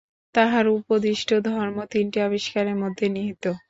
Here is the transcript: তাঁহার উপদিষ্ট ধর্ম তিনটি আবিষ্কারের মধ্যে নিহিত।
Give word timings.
তাঁহার 0.35 0.65
উপদিষ্ট 0.77 1.29
ধর্ম 1.47 1.77
তিনটি 1.91 2.17
আবিষ্কারের 2.21 2.75
মধ্যে 2.75 3.05
নিহিত। 3.09 3.43